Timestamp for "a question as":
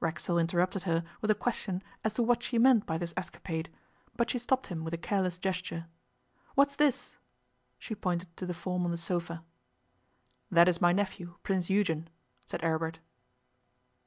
1.30-2.14